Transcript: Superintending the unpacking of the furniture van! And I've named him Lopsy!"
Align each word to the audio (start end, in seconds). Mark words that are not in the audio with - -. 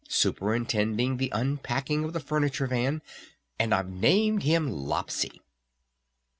Superintending 0.09 1.17
the 1.17 1.29
unpacking 1.31 2.03
of 2.03 2.11
the 2.13 2.19
furniture 2.19 2.65
van! 2.65 3.03
And 3.59 3.71
I've 3.71 3.91
named 3.91 4.41
him 4.41 4.67
Lopsy!" 4.67 5.41